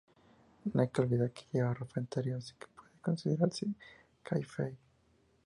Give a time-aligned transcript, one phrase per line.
[0.73, 3.67] No hay que olvidar que llevaba ropa interior así que puede considerarse
[4.23, 4.75] kayfabe.